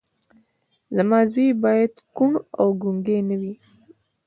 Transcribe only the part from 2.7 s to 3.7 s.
ګونګی نه وي